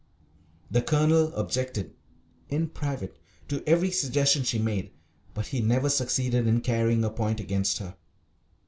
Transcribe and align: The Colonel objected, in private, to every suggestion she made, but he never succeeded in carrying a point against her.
The 0.71 0.81
Colonel 0.81 1.31
objected, 1.35 1.93
in 2.49 2.69
private, 2.69 3.19
to 3.49 3.61
every 3.67 3.91
suggestion 3.91 4.41
she 4.41 4.57
made, 4.57 4.89
but 5.35 5.45
he 5.45 5.61
never 5.61 5.89
succeeded 5.89 6.47
in 6.47 6.61
carrying 6.61 7.03
a 7.03 7.11
point 7.11 7.39
against 7.39 7.77
her. 7.77 7.95